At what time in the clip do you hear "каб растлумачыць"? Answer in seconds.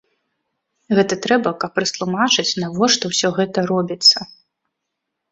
1.63-2.45